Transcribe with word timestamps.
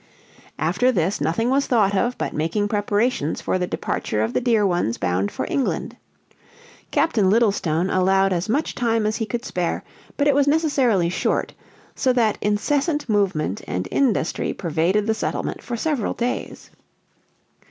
After 0.57 0.91
this 0.91 1.21
nothing 1.21 1.51
was 1.51 1.67
thought 1.67 1.95
of 1.95 2.17
but 2.17 2.33
making 2.33 2.67
preparations 2.67 3.39
for 3.39 3.59
the 3.59 3.67
departure 3.67 4.23
of 4.23 4.33
the 4.33 4.41
dear 4.41 4.65
ones 4.65 4.97
bound 4.97 5.31
for 5.31 5.45
England. 5.47 5.95
Captain 6.89 7.29
Littlestone 7.29 7.91
allowed 7.95 8.33
as 8.33 8.49
much 8.49 8.73
time 8.73 9.05
as 9.05 9.17
he 9.17 9.27
could 9.27 9.45
spare; 9.45 9.83
but 10.17 10.27
it 10.27 10.33
was 10.33 10.47
necessarily 10.47 11.09
short, 11.09 11.53
so 11.93 12.11
that 12.13 12.39
incessant 12.41 13.07
movement 13.07 13.61
and 13.67 13.87
industry 13.91 14.53
pervaded 14.55 15.05
the 15.05 15.13
settlement 15.13 15.61
for 15.61 15.77
several 15.77 16.15
days. 16.15 16.71